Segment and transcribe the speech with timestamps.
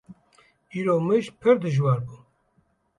[0.77, 2.15] Îro mij pir dijwar bû.